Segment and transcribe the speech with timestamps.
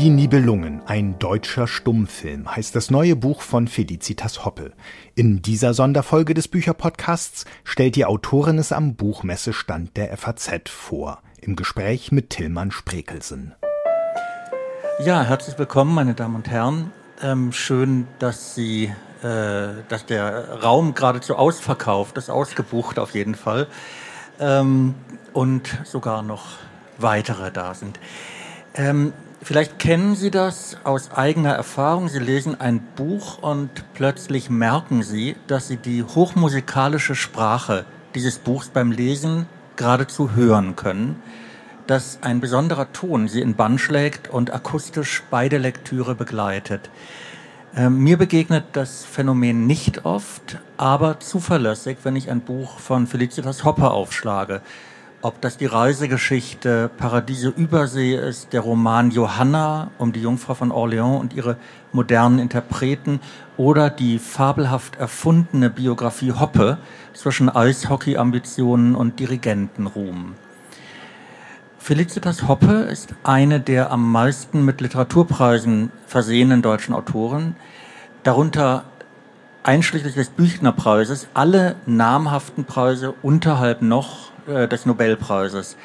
[0.00, 4.70] Die Nibelungen, ein deutscher Stummfilm, heißt das neue Buch von Felicitas Hoppe.
[5.16, 11.56] In dieser Sonderfolge des Bücherpodcasts stellt die Autorin es am Buchmessestand der FAZ vor, im
[11.56, 13.56] Gespräch mit Tillmann Sprekelsen.
[15.04, 16.92] Ja, herzlich willkommen, meine Damen und Herren.
[17.20, 18.92] Ähm, schön, dass Sie,
[19.24, 23.66] äh, dass der Raum geradezu ausverkauft ist, ausgebucht auf jeden Fall.
[24.38, 24.94] Ähm,
[25.32, 26.44] und sogar noch
[26.98, 27.98] weitere da sind.
[28.76, 32.08] Ähm, Vielleicht kennen Sie das aus eigener Erfahrung.
[32.08, 38.68] Sie lesen ein Buch und plötzlich merken Sie, dass Sie die hochmusikalische Sprache dieses Buchs
[38.68, 39.46] beim Lesen
[39.76, 41.22] geradezu hören können,
[41.86, 46.90] dass ein besonderer Ton Sie in Bann schlägt und akustisch beide Lektüre begleitet.
[47.76, 53.62] Ähm, mir begegnet das Phänomen nicht oft, aber zuverlässig, wenn ich ein Buch von Felicitas
[53.62, 54.62] Hopper aufschlage
[55.20, 61.18] ob das die Reisegeschichte Paradiese Übersee ist, der Roman Johanna um die Jungfrau von Orléans
[61.18, 61.56] und ihre
[61.92, 63.20] modernen Interpreten
[63.56, 66.78] oder die fabelhaft erfundene Biografie Hoppe
[67.14, 70.34] zwischen Eishockey-Ambitionen und Dirigentenruhm.
[71.78, 77.56] Felicitas Hoppe ist eine der am meisten mit Literaturpreisen versehenen deutschen Autoren,
[78.22, 78.84] darunter
[79.64, 85.76] einschließlich des Büchnerpreises alle namhaften Preise unterhalb noch äh, des Nobelpreises.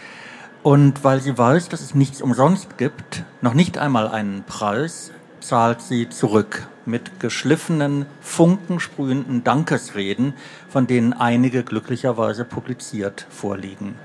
[0.63, 5.11] Und weil sie weiß, dass es nichts umsonst gibt, noch nicht einmal einen Preis,
[5.41, 10.33] zahlt sie zurück mit geschliffenen, funkensprühenden Dankesreden,
[10.69, 13.95] von denen einige glücklicherweise publiziert vorliegen.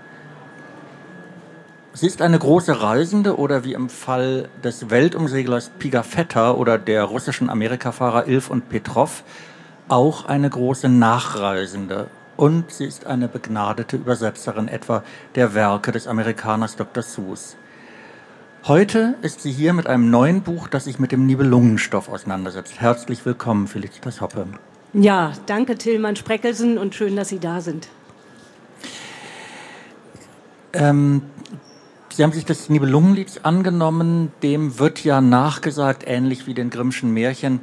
[1.92, 7.50] Sie ist eine große Reisende oder wie im Fall des Weltumseglers Pigafetta oder der russischen
[7.50, 9.24] Amerikafahrer Ilf und Petrov
[9.88, 15.02] auch eine große Nachreisende und sie ist eine begnadete Übersetzerin etwa
[15.34, 17.02] der Werke des Amerikaners Dr.
[17.02, 17.56] Seuss.
[18.64, 22.80] Heute ist sie hier mit einem neuen Buch, das sich mit dem Nibelungenstoff auseinandersetzt.
[22.80, 24.46] Herzlich willkommen, Felicitas Hoppe.
[24.92, 27.88] Ja, danke Tillmann Spreckelsen und schön, dass Sie da sind.
[30.72, 31.22] Ähm,
[32.14, 34.30] Sie haben sich des Nibelungenlieds angenommen.
[34.44, 37.60] Dem wird ja nachgesagt, ähnlich wie den Grimmschen Märchen,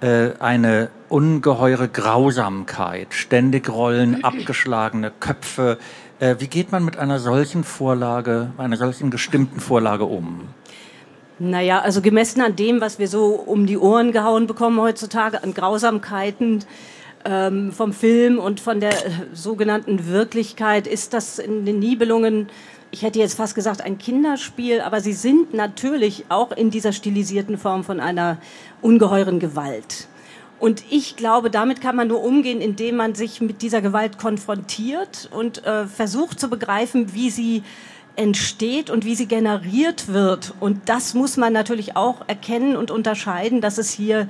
[0.00, 5.78] äh, eine ungeheure Grausamkeit, ständig rollen abgeschlagene Köpfe.
[6.18, 10.48] Äh, wie geht man mit einer solchen Vorlage, einer solchen gestimmten Vorlage um?
[11.38, 15.54] Naja, also gemessen an dem, was wir so um die Ohren gehauen bekommen heutzutage an
[15.54, 16.64] Grausamkeiten
[17.24, 22.48] ähm, vom Film und von der äh, sogenannten Wirklichkeit, ist das in den Nibelungen
[22.94, 27.56] ich hätte jetzt fast gesagt ein Kinderspiel, aber sie sind natürlich auch in dieser stilisierten
[27.56, 28.36] Form von einer
[28.82, 30.08] ungeheuren Gewalt.
[30.62, 35.28] Und ich glaube, damit kann man nur umgehen, indem man sich mit dieser Gewalt konfrontiert
[35.32, 37.64] und äh, versucht zu begreifen, wie sie
[38.14, 40.54] entsteht und wie sie generiert wird.
[40.60, 44.28] Und das muss man natürlich auch erkennen und unterscheiden, dass es hier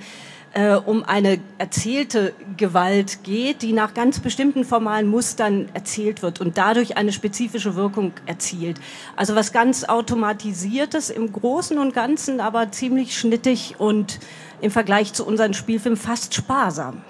[0.55, 6.57] äh, um eine erzählte Gewalt geht, die nach ganz bestimmten formalen Mustern erzählt wird und
[6.57, 8.81] dadurch eine spezifische Wirkung erzielt.
[9.17, 14.19] Also was ganz automatisiertes im Großen und Ganzen, aber ziemlich schnittig und
[14.63, 17.03] im Vergleich zu unseren Spielfilmen fast sparsam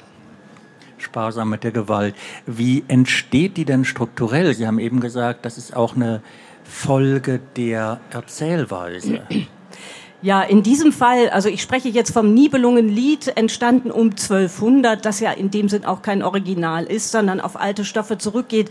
[1.02, 2.14] sparsam mit der Gewalt.
[2.46, 4.54] Wie entsteht die denn strukturell?
[4.54, 6.22] Sie haben eben gesagt, das ist auch eine
[6.64, 9.22] Folge der Erzählweise.
[10.24, 15.32] Ja, in diesem Fall, also ich spreche jetzt vom Nibelungenlied, entstanden um 1200, das ja
[15.32, 18.70] in dem Sinn auch kein Original ist, sondern auf alte Stoffe zurückgeht.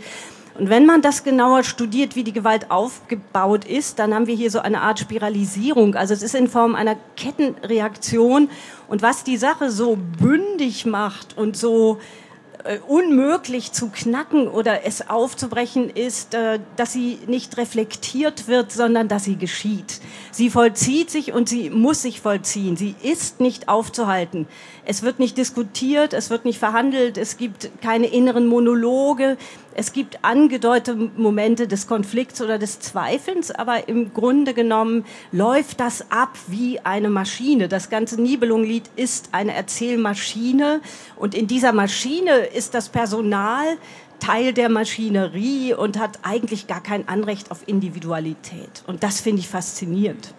[0.58, 4.50] Und wenn man das genauer studiert, wie die Gewalt aufgebaut ist, dann haben wir hier
[4.50, 5.94] so eine Art Spiralisierung.
[5.94, 8.50] Also es ist in Form einer Kettenreaktion.
[8.88, 11.98] Und was die Sache so bündig macht und so
[12.64, 19.08] äh, unmöglich zu knacken oder es aufzubrechen ist, äh, dass sie nicht reflektiert wird, sondern
[19.08, 20.00] dass sie geschieht.
[20.30, 22.76] Sie vollzieht sich und sie muss sich vollziehen.
[22.76, 24.46] Sie ist nicht aufzuhalten.
[24.84, 29.36] Es wird nicht diskutiert, es wird nicht verhandelt, es gibt keine inneren Monologe,
[29.74, 36.10] es gibt angedeutete Momente des Konflikts oder des Zweifelns, aber im Grunde genommen läuft das
[36.10, 37.68] ab wie eine Maschine.
[37.68, 40.80] Das ganze Nibelungenlied ist eine Erzählmaschine
[41.16, 43.76] und in dieser Maschine ist das Personal
[44.22, 48.84] Teil der Maschinerie und hat eigentlich gar kein Anrecht auf Individualität.
[48.86, 50.32] Und das finde ich faszinierend.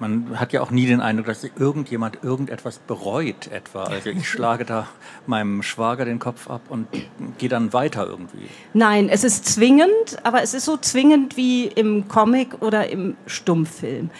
[0.00, 3.84] Man hat ja auch nie den Eindruck, dass irgendjemand irgendetwas bereut etwa.
[3.84, 4.86] Also ich schlage da
[5.26, 6.88] meinem Schwager den Kopf ab und
[7.36, 8.48] gehe dann weiter irgendwie.
[8.72, 14.10] Nein, es ist zwingend, aber es ist so zwingend wie im Comic oder im Stummfilm.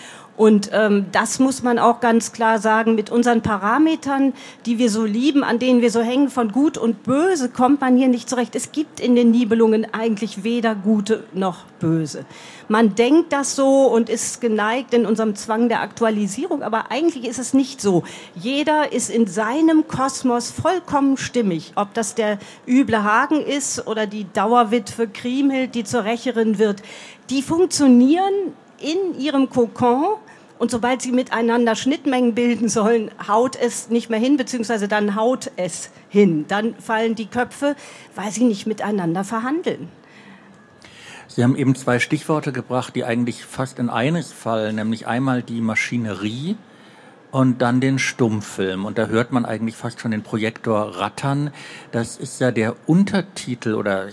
[0.40, 4.32] Und ähm, das muss man auch ganz klar sagen, mit unseren Parametern,
[4.64, 7.98] die wir so lieben, an denen wir so hängen, von Gut und Böse, kommt man
[7.98, 8.56] hier nicht zurecht.
[8.56, 12.24] Es gibt in den Nibelungen eigentlich weder Gute noch Böse.
[12.68, 17.38] Man denkt das so und ist geneigt in unserem Zwang der Aktualisierung, aber eigentlich ist
[17.38, 18.02] es nicht so.
[18.34, 24.24] Jeder ist in seinem Kosmos vollkommen stimmig, ob das der üble Hagen ist oder die
[24.32, 26.80] Dauerwitwe Kriemhild, die zur Rächerin wird.
[27.28, 30.16] Die funktionieren in ihrem Kokon
[30.60, 35.50] und sobald sie miteinander Schnittmengen bilden sollen, haut es nicht mehr hin, beziehungsweise dann haut
[35.56, 36.44] es hin.
[36.48, 37.76] Dann fallen die Köpfe,
[38.14, 39.88] weil sie nicht miteinander verhandeln.
[41.28, 45.62] Sie haben eben zwei Stichworte gebracht, die eigentlich fast in eines fallen, nämlich einmal die
[45.62, 46.58] Maschinerie
[47.30, 48.84] und dann den Stummfilm.
[48.84, 51.52] Und da hört man eigentlich fast schon den Projektor rattern.
[51.90, 54.08] Das ist ja der Untertitel oder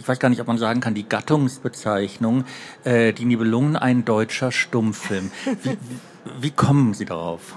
[0.00, 2.44] ich weiß gar nicht, ob man sagen kann, die Gattungsbezeichnung,
[2.84, 5.30] äh, die Nibelungen, ein deutscher Stummfilm.
[5.62, 5.76] Wie,
[6.40, 7.54] wie kommen Sie darauf?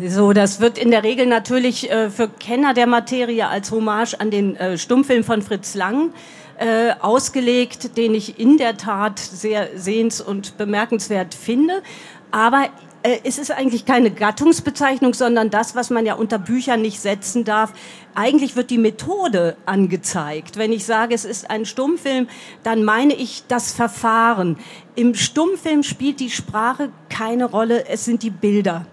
[0.00, 4.30] So, das wird in der Regel natürlich äh, für Kenner der Materie als Hommage an
[4.30, 6.12] den äh, Stummfilm von Fritz Lang
[6.58, 11.82] äh, ausgelegt, den ich in der Tat sehr sehens- und bemerkenswert finde.
[12.30, 12.68] Aber
[13.04, 17.44] äh, es ist eigentlich keine Gattungsbezeichnung, sondern das, was man ja unter Büchern nicht setzen
[17.44, 17.72] darf.
[18.14, 20.56] Eigentlich wird die Methode angezeigt.
[20.56, 22.28] Wenn ich sage, es ist ein Stummfilm,
[22.62, 24.56] dann meine ich das Verfahren.
[24.96, 28.86] Im Stummfilm spielt die Sprache keine Rolle, es sind die Bilder.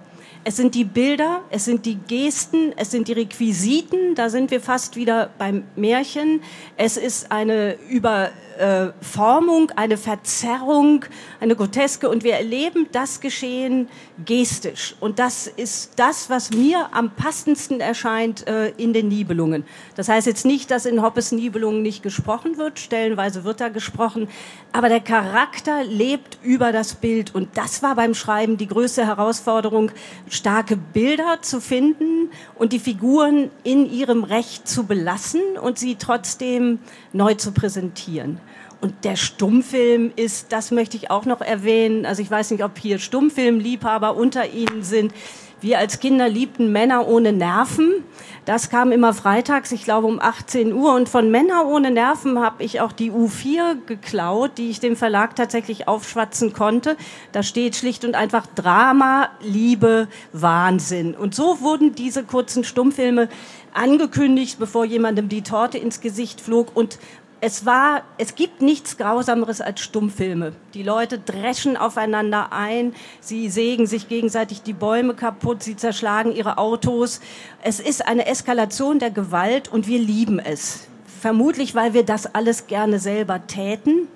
[0.43, 4.59] Es sind die Bilder, es sind die Gesten, es sind die Requisiten, da sind wir
[4.59, 6.41] fast wieder beim Märchen.
[6.77, 11.05] Es ist eine über äh, Formung, eine Verzerrung,
[11.39, 13.87] eine Groteske und wir erleben das Geschehen
[14.25, 14.95] gestisch.
[14.99, 19.63] Und das ist das, was mir am passendsten erscheint äh, in den Nibelungen.
[19.95, 24.27] Das heißt jetzt nicht, dass in Hoppes Nibelungen nicht gesprochen wird, stellenweise wird da gesprochen,
[24.71, 29.91] aber der Charakter lebt über das Bild und das war beim Schreiben die größte Herausforderung,
[30.31, 36.79] starke Bilder zu finden und die Figuren in ihrem Recht zu belassen und sie trotzdem
[37.11, 38.39] neu zu präsentieren.
[38.79, 42.79] Und der Stummfilm ist, das möchte ich auch noch erwähnen, also ich weiß nicht, ob
[42.79, 45.13] hier Stummfilmliebhaber unter Ihnen sind.
[45.61, 48.03] Wir als Kinder liebten Männer ohne Nerven.
[48.45, 50.95] Das kam immer freitags, ich glaube um 18 Uhr.
[50.95, 55.35] Und von Männer ohne Nerven habe ich auch die U4 geklaut, die ich dem Verlag
[55.35, 56.97] tatsächlich aufschwatzen konnte.
[57.31, 61.13] Da steht schlicht und einfach Drama, Liebe, Wahnsinn.
[61.13, 63.29] Und so wurden diese kurzen Stummfilme
[63.71, 66.71] angekündigt, bevor jemandem die Torte ins Gesicht flog.
[66.73, 66.97] Und
[67.43, 70.53] es war, es gibt nichts Grausameres als Stummfilme.
[70.75, 76.59] Die Leute dreschen aufeinander ein, sie sägen sich gegenseitig die Bäume kaputt, sie zerschlagen ihre
[76.59, 77.19] Autos.
[77.63, 80.87] Es ist eine Eskalation der Gewalt und wir lieben es.
[81.19, 84.07] Vermutlich, weil wir das alles gerne selber täten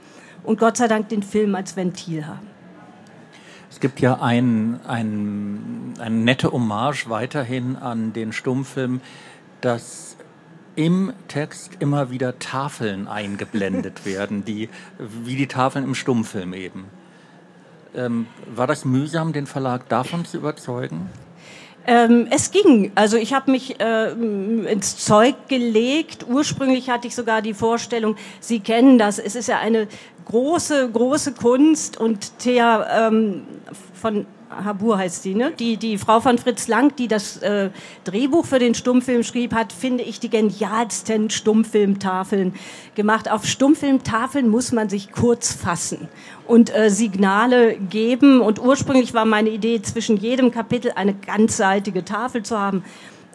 [0.43, 2.47] und Gott sei Dank den Film als Ventil haben.
[3.71, 9.01] Es gibt ja ein, ein, eine nette Hommage weiterhin an den Stummfilm,
[9.61, 10.14] dass
[10.75, 14.69] im Text immer wieder Tafeln eingeblendet werden, die,
[14.99, 16.85] wie die Tafeln im Stummfilm eben.
[17.95, 21.09] Ähm, war das mühsam, den Verlag davon zu überzeugen?
[21.87, 22.91] Ähm, es ging.
[22.95, 26.25] Also ich habe mich äh, ins Zeug gelegt.
[26.27, 29.19] Ursprünglich hatte ich sogar die Vorstellung, Sie kennen das.
[29.19, 29.87] Es ist ja eine
[30.25, 33.43] große, große Kunst und Thea ähm,
[33.93, 35.51] von Habur heißt sie, ne?
[35.51, 37.69] Die, die Frau von Fritz Lang, die das äh,
[38.03, 42.53] Drehbuch für den Stummfilm schrieb, hat, finde ich, die genialsten Stummfilmtafeln
[42.95, 43.29] gemacht.
[43.29, 46.07] Auf Stummfilmtafeln muss man sich kurz fassen
[46.47, 48.41] und äh, Signale geben.
[48.41, 52.83] Und ursprünglich war meine Idee, zwischen jedem Kapitel eine ganzseitige Tafel zu haben.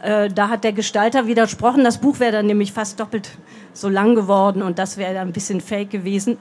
[0.02, 1.84] Äh, da hat der Gestalter widersprochen.
[1.84, 3.30] Das Buch wäre dann nämlich fast doppelt
[3.72, 6.38] so lang geworden und das wäre dann ein bisschen fake gewesen.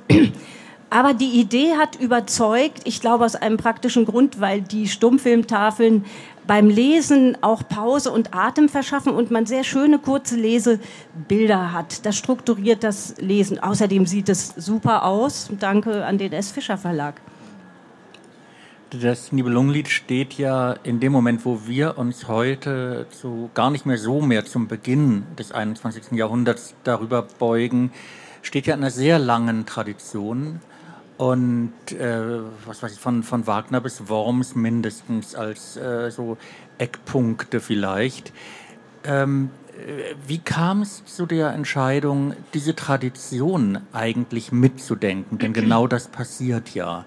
[0.90, 6.06] Aber die Idee hat überzeugt, ich glaube aus einem praktischen Grund, weil die Stummfilmtafeln
[6.48, 12.08] beim Lesen auch Pause und Atem verschaffen und man sehr schöne kurze Lesebilder hat.
[12.08, 13.60] Das strukturiert das Lesen.
[13.60, 15.52] Außerdem sieht es super aus.
[15.60, 16.50] Danke an den S.
[16.50, 17.22] Fischer Verlag.
[18.90, 24.00] Das Nibelungenlied steht ja in dem Moment, wo wir uns heute zu, gar nicht mehr
[24.00, 26.14] so mehr zum Beginn des 21.
[26.14, 27.92] Jahrhunderts darüber beugen,
[28.42, 30.62] steht ja in einer sehr langen Tradition
[31.20, 36.38] und äh, was weiß ich, von, von Wagner bis Worms mindestens als äh, so
[36.78, 38.32] Eckpunkte vielleicht.
[39.04, 45.38] Ähm, äh, wie kam es zu der Entscheidung, diese Tradition eigentlich mitzudenken?
[45.40, 47.04] Denn genau das passiert ja.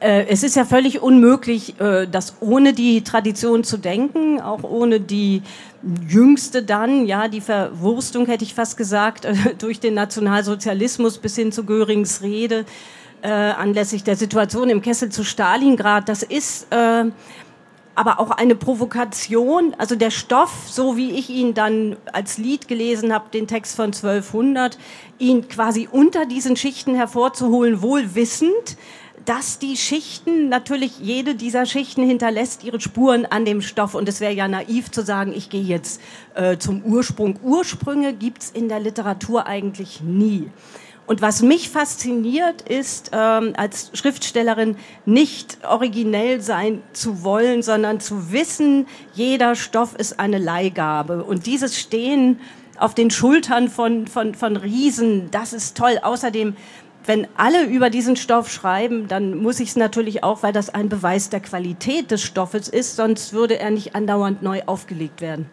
[0.00, 5.00] Äh, es ist ja völlig unmöglich, äh, das ohne die Tradition zu denken, auch ohne
[5.00, 5.42] die
[6.08, 9.26] jüngste dann, ja, die Verwurstung hätte ich fast gesagt,
[9.58, 12.64] durch den Nationalsozialismus bis hin zu Görings Rede
[13.22, 16.08] äh, anlässlich der Situation im Kessel zu Stalingrad.
[16.08, 17.06] Das ist äh,
[17.94, 19.74] aber auch eine Provokation.
[19.78, 23.86] Also der Stoff, so wie ich ihn dann als Lied gelesen habe, den Text von
[23.86, 24.78] 1200,
[25.18, 28.76] ihn quasi unter diesen Schichten hervorzuholen, wohl wissend,
[29.28, 33.94] dass die Schichten, natürlich jede dieser Schichten hinterlässt ihre Spuren an dem Stoff.
[33.94, 36.00] Und es wäre ja naiv zu sagen, ich gehe jetzt
[36.34, 37.38] äh, zum Ursprung.
[37.42, 40.50] Ursprünge gibt's in der Literatur eigentlich nie.
[41.06, 48.32] Und was mich fasziniert, ist, ähm, als Schriftstellerin nicht originell sein zu wollen, sondern zu
[48.32, 51.22] wissen, jeder Stoff ist eine Leihgabe.
[51.22, 52.40] Und dieses Stehen
[52.78, 55.98] auf den Schultern von, von, von Riesen, das ist toll.
[56.00, 56.56] Außerdem,
[57.08, 60.90] wenn alle über diesen Stoff schreiben, dann muss ich es natürlich auch, weil das ein
[60.90, 65.46] Beweis der Qualität des Stoffes ist, sonst würde er nicht andauernd neu aufgelegt werden.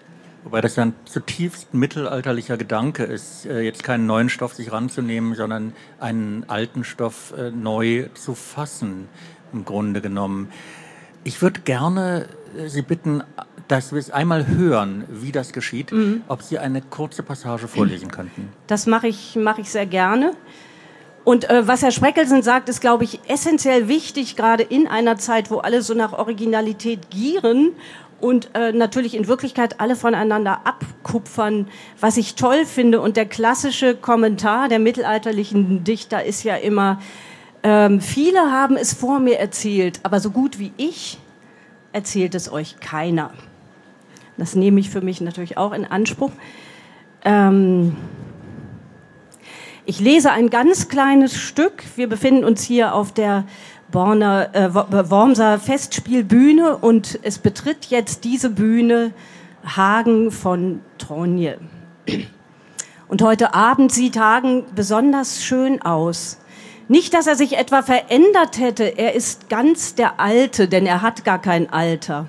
[0.43, 5.33] Wobei das ja ein zutiefst mittelalterlicher Gedanke ist, äh, jetzt keinen neuen Stoff sich ranzunehmen,
[5.33, 9.07] sondern einen alten Stoff äh, neu zu fassen,
[9.53, 10.49] im Grunde genommen.
[11.23, 13.23] Ich würde gerne äh, Sie bitten,
[13.69, 16.21] dass wir es einmal hören, wie das geschieht, mhm.
[16.27, 18.49] ob Sie eine kurze Passage vorlesen könnten.
[18.67, 20.33] Das mache ich, mache ich sehr gerne.
[21.25, 25.49] Und äh, was Herr Spreckelsen sagt, ist, glaube ich, essentiell wichtig, gerade in einer Zeit,
[25.49, 27.71] wo alle so nach Originalität gieren
[28.21, 31.67] und äh, natürlich in Wirklichkeit alle voneinander abkupfern,
[31.99, 33.01] was ich toll finde.
[33.01, 37.01] Und der klassische Kommentar der mittelalterlichen Dichter ist ja immer,
[37.63, 41.17] ähm, viele haben es vor mir erzählt, aber so gut wie ich
[41.91, 43.31] erzählt es euch keiner.
[44.37, 46.31] Das nehme ich für mich natürlich auch in Anspruch.
[47.23, 47.95] Ähm,
[49.85, 51.83] ich lese ein ganz kleines Stück.
[51.95, 53.45] Wir befinden uns hier auf der
[53.91, 59.13] Borner, äh, Wormser Festspielbühne und es betritt jetzt diese Bühne
[59.63, 61.59] Hagen von Tronje.
[63.07, 66.39] Und heute Abend sieht Hagen besonders schön aus.
[66.87, 71.23] Nicht, dass er sich etwa verändert hätte, er ist ganz der Alte, denn er hat
[71.23, 72.27] gar kein Alter.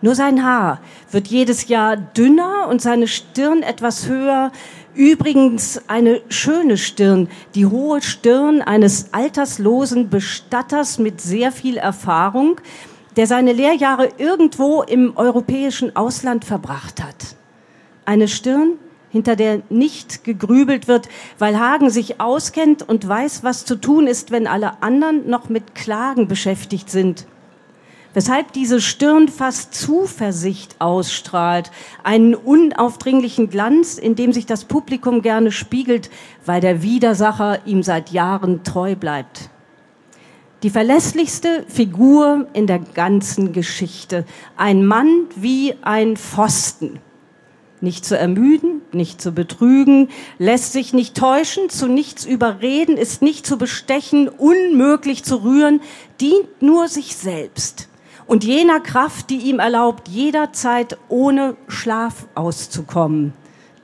[0.00, 0.80] Nur sein Haar
[1.10, 4.52] wird jedes Jahr dünner und seine Stirn etwas höher,
[4.98, 12.60] Übrigens eine schöne Stirn, die hohe Stirn eines alterslosen Bestatters mit sehr viel Erfahrung,
[13.16, 17.36] der seine Lehrjahre irgendwo im europäischen Ausland verbracht hat.
[18.06, 18.72] Eine Stirn,
[19.10, 24.32] hinter der nicht gegrübelt wird, weil Hagen sich auskennt und weiß, was zu tun ist,
[24.32, 27.24] wenn alle anderen noch mit Klagen beschäftigt sind
[28.18, 31.70] weshalb diese Stirn fast Zuversicht ausstrahlt,
[32.02, 36.10] einen unaufdringlichen Glanz, in dem sich das Publikum gerne spiegelt,
[36.44, 39.50] weil der Widersacher ihm seit Jahren treu bleibt.
[40.64, 44.24] Die verlässlichste Figur in der ganzen Geschichte.
[44.56, 46.98] Ein Mann wie ein Pfosten.
[47.80, 50.08] Nicht zu ermüden, nicht zu betrügen,
[50.38, 55.80] lässt sich nicht täuschen, zu nichts überreden, ist nicht zu bestechen, unmöglich zu rühren,
[56.20, 57.88] dient nur sich selbst
[58.28, 63.32] und jener Kraft, die ihm erlaubt, jederzeit ohne Schlaf auszukommen.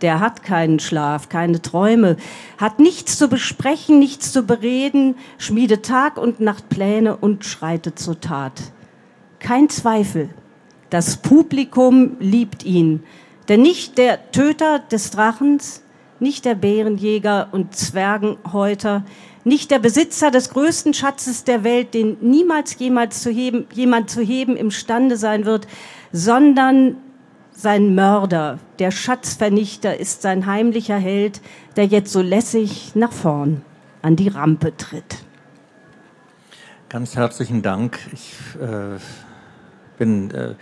[0.02, 2.18] Der hat keinen Schlaf, keine Träume,
[2.58, 8.20] hat nichts zu besprechen, nichts zu bereden, schmiedet Tag und Nacht Pläne und schreitet zur
[8.20, 8.60] Tat.
[9.38, 10.28] Kein Zweifel,
[10.90, 13.02] das Publikum liebt ihn,
[13.48, 15.82] denn nicht der Töter des Drachens,
[16.20, 19.04] nicht der Bärenjäger und Zwergenhäuter,
[19.44, 24.22] nicht der Besitzer des größten Schatzes der Welt, den niemals jemals zu heben, jemand zu
[24.22, 25.66] heben imstande sein wird,
[26.12, 26.96] sondern
[27.52, 31.40] sein Mörder, der Schatzvernichter, ist sein heimlicher Held,
[31.76, 33.62] der jetzt so lässig nach vorn
[34.02, 35.24] an die Rampe tritt.
[36.88, 37.98] Ganz herzlichen Dank.
[38.12, 38.98] Ich äh,
[39.98, 40.54] bin äh,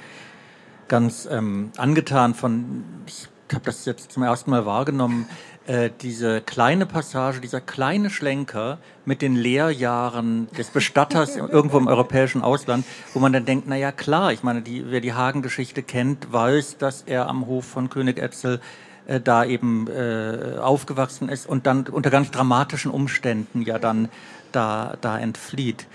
[0.89, 5.27] ganz ähm, angetan von, ich habe das jetzt zum ersten Mal wahrgenommen,
[5.67, 12.43] äh, diese kleine Passage, dieser kleine Schlenker mit den Lehrjahren des Bestatters irgendwo im europäischen
[12.43, 16.33] Ausland, wo man dann denkt, na ja klar, ich meine, die, wer die Hagen-Geschichte kennt,
[16.33, 18.61] weiß, dass er am Hof von König Etzel
[19.07, 24.09] äh, da eben äh, aufgewachsen ist und dann unter ganz dramatischen Umständen ja dann
[24.53, 25.87] da, da entflieht.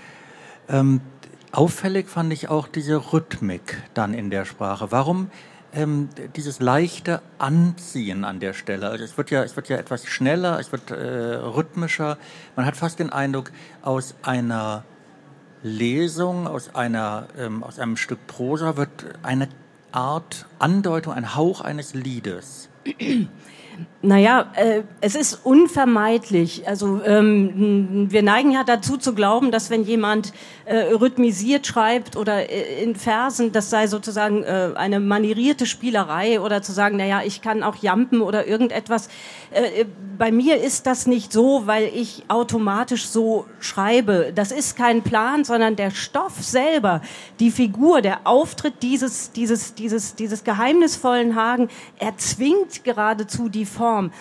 [0.68, 1.00] Ähm,
[1.52, 4.90] auffällig fand ich auch diese Rhythmik dann in der Sprache.
[4.90, 5.30] Warum
[5.72, 8.88] ähm, dieses leichte Anziehen an der Stelle.
[8.88, 12.18] Also es wird ja, es wird ja etwas schneller, es wird äh, rhythmischer.
[12.56, 13.50] Man hat fast den Eindruck,
[13.82, 14.84] aus einer
[15.62, 18.90] Lesung, aus einer, ähm, aus einem Stück Prosa wird
[19.22, 19.48] eine
[19.92, 22.68] Art Andeutung, ein Hauch eines Liedes.
[24.02, 26.66] Naja, äh, es ist unvermeidlich.
[26.66, 30.32] Also ähm, wir neigen ja dazu zu glauben, dass wenn jemand
[30.68, 36.60] äh, rhythmisiert schreibt oder äh, in Versen, das sei sozusagen äh, eine manierierte Spielerei oder
[36.60, 39.08] zu sagen, naja, ich kann auch jampen oder irgendetwas.
[39.50, 39.86] Äh,
[40.18, 44.32] bei mir ist das nicht so, weil ich automatisch so schreibe.
[44.34, 47.00] Das ist kein Plan, sondern der Stoff selber,
[47.40, 54.12] die Figur, der Auftritt dieses, dieses, dieses, dieses geheimnisvollen Hagen erzwingt geradezu die Form.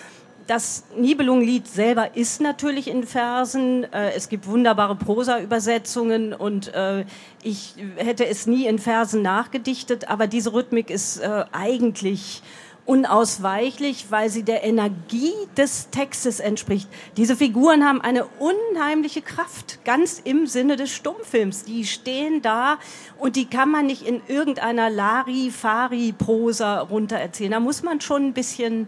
[0.47, 3.83] Das Nibelungenlied selber ist natürlich in Versen.
[3.91, 7.03] Äh, es gibt wunderbare Prosa-Übersetzungen und äh,
[7.43, 12.41] ich hätte es nie in Versen nachgedichtet, aber diese Rhythmik ist äh, eigentlich
[12.85, 16.87] unausweichlich, weil sie der Energie des Textes entspricht.
[17.17, 21.65] Diese Figuren haben eine unheimliche Kraft, ganz im Sinne des Stummfilms.
[21.65, 22.77] Die stehen da
[23.19, 27.51] und die kann man nicht in irgendeiner Lari-Fari-Prosa runtererzählen.
[27.51, 28.87] Da muss man schon ein bisschen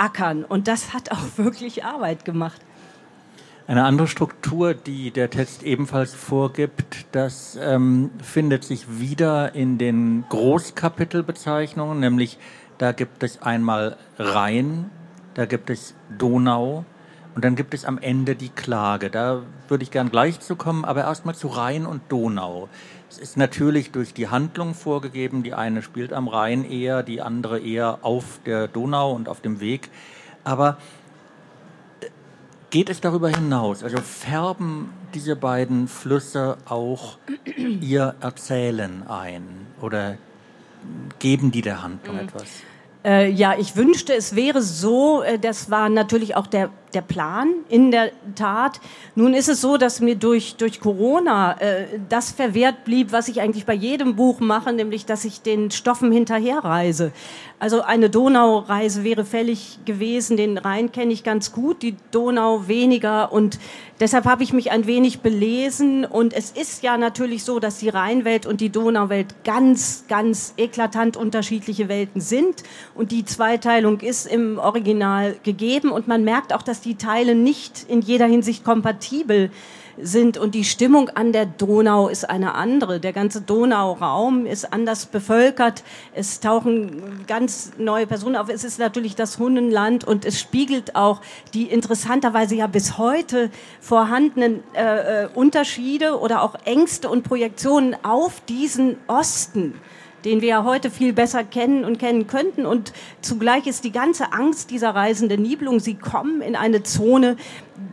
[0.00, 0.44] ackern.
[0.44, 2.60] Und das hat auch wirklich Arbeit gemacht.
[3.66, 10.24] Eine andere Struktur, die der Text ebenfalls vorgibt, das ähm, findet sich wieder in den
[10.28, 12.38] Großkapitelbezeichnungen, nämlich
[12.78, 14.90] da gibt es einmal Rhein,
[15.34, 16.84] da gibt es Donau
[17.36, 19.08] und dann gibt es am Ende die Klage.
[19.08, 22.68] Da würde ich gern gleich zu kommen, aber erstmal zu Rhein und Donau.
[23.10, 25.42] Es ist natürlich durch die Handlung vorgegeben.
[25.42, 29.58] Die eine spielt am Rhein eher, die andere eher auf der Donau und auf dem
[29.58, 29.90] Weg.
[30.44, 30.78] Aber
[32.00, 32.06] äh,
[32.70, 33.82] geht es darüber hinaus?
[33.82, 37.18] Also färben diese beiden Flüsse auch
[37.80, 40.16] ihr Erzählen ein oder
[41.18, 42.22] geben die der Handlung mhm.
[42.22, 42.44] etwas?
[43.04, 45.22] Äh, ja, ich wünschte, es wäre so.
[45.22, 48.80] Äh, das war natürlich auch der der Plan in der Tat.
[49.14, 53.40] Nun ist es so, dass mir durch, durch Corona äh, das verwehrt blieb, was ich
[53.40, 57.12] eigentlich bei jedem Buch mache, nämlich dass ich den Stoffen hinterherreise.
[57.60, 63.32] Also eine Donaureise wäre fällig gewesen, den Rhein kenne ich ganz gut, die Donau weniger
[63.32, 63.58] und
[64.00, 67.90] deshalb habe ich mich ein wenig belesen und es ist ja natürlich so, dass die
[67.90, 72.62] Rheinwelt und die Donauwelt ganz, ganz eklatant unterschiedliche Welten sind
[72.94, 77.84] und die Zweiteilung ist im Original gegeben und man merkt auch, dass die Teile nicht
[77.88, 79.50] in jeder Hinsicht kompatibel
[80.02, 83.00] sind und die Stimmung an der Donau ist eine andere.
[83.00, 85.82] Der ganze Donauraum ist anders bevölkert.
[86.14, 88.48] Es tauchen ganz neue Personen auf.
[88.48, 91.20] Es ist natürlich das Hundenland und es spiegelt auch
[91.54, 98.40] die interessanterweise ja bis heute vorhandenen äh, äh Unterschiede oder auch Ängste und Projektionen auf
[98.46, 99.74] diesen Osten
[100.24, 102.66] den wir ja heute viel besser kennen und kennen könnten.
[102.66, 107.36] Und zugleich ist die ganze Angst dieser Reisenden Nibelung, sie kommen in eine Zone,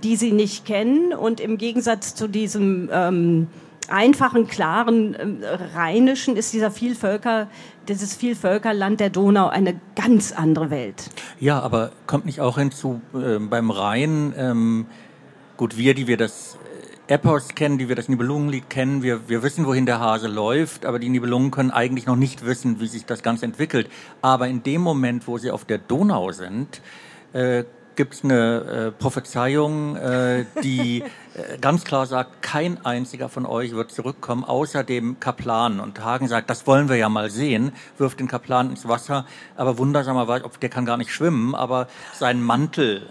[0.04, 1.14] die sie nicht kennen.
[1.14, 3.48] Und im Gegensatz zu diesem ähm,
[3.90, 5.44] einfachen, klaren ähm,
[5.76, 7.48] Rheinischen ist dieser Vielvölker,
[7.88, 11.10] dieses Vielvölkerland der Donau eine ganz andere Welt.
[11.40, 14.86] Ja, aber kommt nicht auch hinzu äh, beim Rhein, ähm,
[15.56, 16.58] gut, wir, die wir das
[17.10, 19.02] Epos kennen, die wir das Nibelungenlied kennen.
[19.02, 22.82] Wir, wir wissen, wohin der Hase läuft, aber die Nibelungen können eigentlich noch nicht wissen,
[22.82, 23.90] wie sich das Ganze entwickelt.
[24.22, 26.82] Aber in dem Moment, wo sie auf der Donau sind,
[27.32, 27.64] äh,
[27.96, 33.72] gibt es eine äh, Prophezeiung, äh, die äh, ganz klar sagt, kein einziger von euch
[33.72, 35.80] wird zurückkommen, außer dem Kaplan.
[35.80, 39.78] Und Hagen sagt, das wollen wir ja mal sehen, wirft den Kaplan ins Wasser, aber
[39.78, 43.10] wundersamerweise, der kann gar nicht schwimmen, aber sein Mantel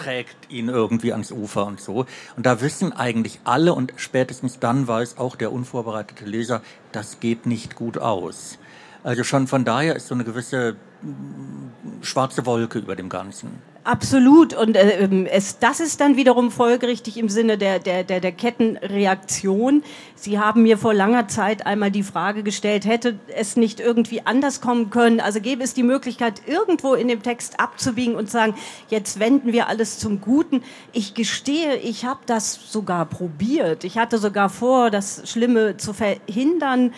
[0.00, 2.06] trägt ihn irgendwie ans Ufer und so.
[2.36, 7.46] Und da wissen eigentlich alle und spätestens dann weiß auch der unvorbereitete Leser, das geht
[7.46, 8.58] nicht gut aus.
[9.02, 13.69] Also schon von daher ist so eine gewisse mm, schwarze Wolke über dem Ganzen.
[13.82, 14.52] Absolut.
[14.52, 18.32] Und äh, ähm, es, das ist dann wiederum folgerichtig im Sinne der, der, der, der
[18.32, 19.82] Kettenreaktion.
[20.14, 24.60] Sie haben mir vor langer Zeit einmal die Frage gestellt, hätte es nicht irgendwie anders
[24.60, 25.18] kommen können?
[25.18, 28.54] Also gäbe es die Möglichkeit, irgendwo in dem Text abzubiegen und sagen,
[28.88, 30.62] jetzt wenden wir alles zum Guten.
[30.92, 33.84] Ich gestehe, ich habe das sogar probiert.
[33.84, 36.92] Ich hatte sogar vor, das Schlimme zu verhindern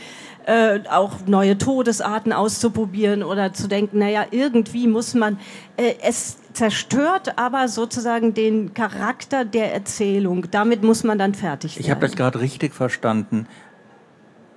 [0.47, 5.39] äh, auch neue Todesarten auszuprobieren oder zu denken, naja, irgendwie muss man,
[5.77, 10.47] äh, es zerstört aber sozusagen den Charakter der Erzählung.
[10.51, 11.85] Damit muss man dann fertig werden.
[11.85, 13.47] Ich habe das gerade richtig verstanden.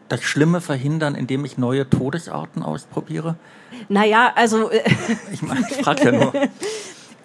[0.10, 3.36] Das Schlimme verhindern, indem ich neue Todesarten ausprobiere?
[3.89, 4.69] Naja, also.
[4.69, 4.82] Äh,
[5.32, 6.34] ich, ich frage ja nur.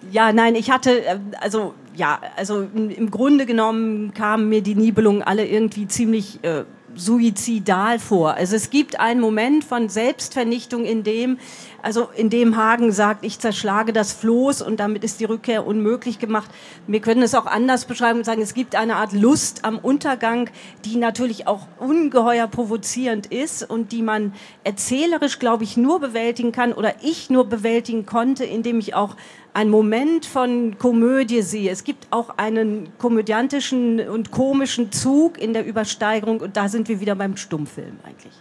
[0.09, 5.21] Ja, nein, ich hatte, äh, also ja, also im Grunde genommen kamen mir die Nibelungen
[5.21, 6.63] alle irgendwie ziemlich äh,
[6.95, 8.35] suizidal vor.
[8.35, 11.37] Also es gibt einen Moment von Selbstvernichtung, in dem,
[11.81, 16.19] also in dem Hagen sagt, ich zerschlage das Floß und damit ist die Rückkehr unmöglich
[16.19, 16.49] gemacht.
[16.87, 20.49] Wir können es auch anders beschreiben und sagen, es gibt eine Art Lust am Untergang,
[20.85, 26.73] die natürlich auch ungeheuer provozierend ist und die man erzählerisch, glaube ich, nur bewältigen kann
[26.73, 29.15] oder ich nur bewältigen konnte, indem ich auch
[29.53, 31.71] einen Moment von Komödie sehe.
[31.71, 36.99] Es gibt auch einen komödiantischen und komischen Zug in der Übersteigerung und da sind wir
[36.99, 38.33] wieder beim Stummfilm eigentlich.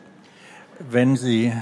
[0.78, 1.52] Wenn Sie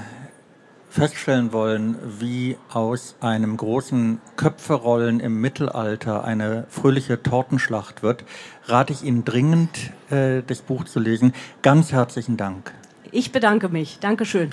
[0.89, 8.23] feststellen wollen, wie aus einem großen Köpferollen im Mittelalter eine fröhliche Tortenschlacht wird,
[8.65, 11.33] rate ich Ihnen dringend, äh, das Buch zu lesen.
[11.61, 12.71] Ganz herzlichen Dank.
[13.11, 13.99] Ich bedanke mich.
[13.99, 14.51] Dankeschön.